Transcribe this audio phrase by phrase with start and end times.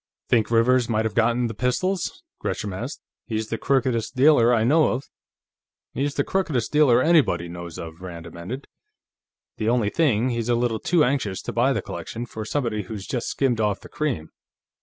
[0.29, 3.01] "Think Rivers might have gotten the pistols?" Gresham asked.
[3.27, 5.03] "He's the crookedest dealer I know of."
[5.93, 8.65] "He's the crookedest dealer anybody knows of," Rand amended.
[9.57, 13.05] "The only thing, he's a little too anxious to buy the collection, for somebody who's
[13.05, 14.31] just skimmed off the cream."